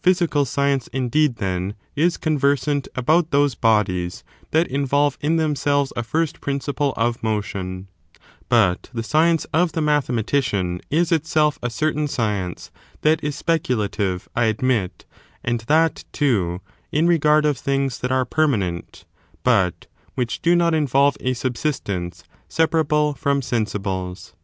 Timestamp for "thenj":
1.38-1.74